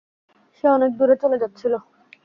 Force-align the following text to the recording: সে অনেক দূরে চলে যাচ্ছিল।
সে 0.55 0.65
অনেক 0.67 0.91
দূরে 0.99 1.15
চলে 1.15 1.37
যাচ্ছিল। 1.37 1.73